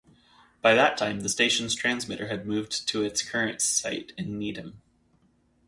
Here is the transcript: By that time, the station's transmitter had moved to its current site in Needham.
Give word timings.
By 0.63 0.73
that 0.73 0.97
time, 0.97 1.19
the 1.19 1.29
station's 1.29 1.75
transmitter 1.75 2.25
had 2.27 2.47
moved 2.47 2.87
to 2.87 3.03
its 3.03 3.21
current 3.21 3.61
site 3.61 4.13
in 4.17 4.39
Needham. 4.39 4.81